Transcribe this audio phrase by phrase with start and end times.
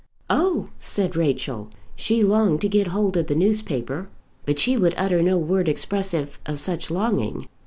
[0.31, 4.09] "Oh!" said Rachel; she longed to get hold of the newspaper,
[4.47, 7.47] but she would utter no word expressive of such longing.